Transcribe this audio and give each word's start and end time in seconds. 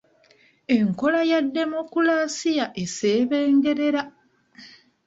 Enkola 0.77 1.21
ya 1.31 1.39
demokulasiya 1.55 2.65
esebengerera. 2.83 4.01